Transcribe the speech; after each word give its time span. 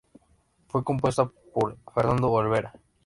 Fue 0.67 0.83
compuesta 0.83 1.29
por 1.53 1.77
Fernando 1.93 2.31
Olvera. 2.31 2.73